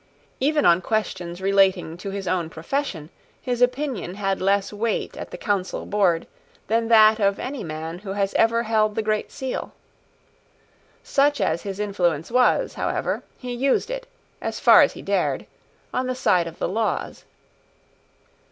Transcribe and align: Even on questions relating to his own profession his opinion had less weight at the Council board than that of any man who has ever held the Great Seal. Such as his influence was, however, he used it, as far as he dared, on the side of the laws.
Even 0.39 0.65
on 0.65 0.81
questions 0.81 1.41
relating 1.43 1.95
to 1.97 2.09
his 2.09 2.27
own 2.27 2.49
profession 2.49 3.11
his 3.39 3.61
opinion 3.61 4.15
had 4.15 4.41
less 4.41 4.73
weight 4.73 5.15
at 5.15 5.29
the 5.29 5.37
Council 5.37 5.85
board 5.85 6.25
than 6.65 6.87
that 6.87 7.19
of 7.19 7.37
any 7.37 7.63
man 7.63 7.99
who 7.99 8.13
has 8.13 8.33
ever 8.33 8.63
held 8.63 8.95
the 8.95 9.03
Great 9.03 9.31
Seal. 9.31 9.73
Such 11.03 11.39
as 11.39 11.61
his 11.61 11.79
influence 11.79 12.31
was, 12.31 12.73
however, 12.73 13.21
he 13.37 13.53
used 13.53 13.91
it, 13.91 14.07
as 14.41 14.59
far 14.59 14.81
as 14.81 14.93
he 14.93 15.03
dared, 15.03 15.45
on 15.93 16.07
the 16.07 16.15
side 16.15 16.47
of 16.47 16.57
the 16.57 16.67
laws. 16.67 17.23